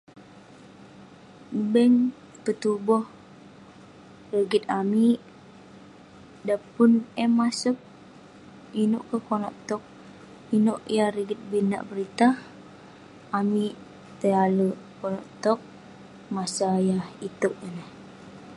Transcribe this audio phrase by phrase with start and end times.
[1.73, 1.95] bank
[2.43, 3.05] petuboh
[4.35, 5.19] rigit amik,
[6.47, 6.91] dan pun
[7.23, 7.77] eh masek,
[8.81, 12.35] inouk kerk konak towk..inouk yah rigit bi nak peritah,
[13.39, 13.73] amik
[14.19, 15.59] tai alek..konak towk
[16.35, 17.87] masa yah itouk ineh..